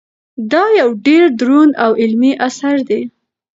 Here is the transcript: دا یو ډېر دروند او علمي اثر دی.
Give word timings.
دا 0.51 0.63
یو 0.79 0.89
ډېر 1.05 1.23
دروند 1.39 1.71
او 1.83 1.91
علمي 2.01 2.31
اثر 2.47 2.75
دی. 2.89 3.01